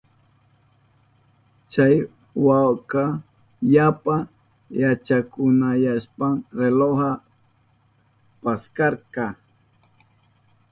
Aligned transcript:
Chay 1.71 1.95
wawaka 2.45 3.03
yapa 3.73 4.15
yachakunayashpan 4.81 6.33
relojta 6.57 7.11
paskarka. 8.41 9.25